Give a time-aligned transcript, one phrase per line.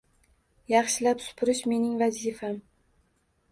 [0.73, 2.59] Yaxshilab supurish– mening vazifam.